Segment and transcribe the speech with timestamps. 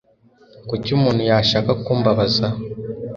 [0.67, 2.47] Kuki umuntu yashaka kumbabaza?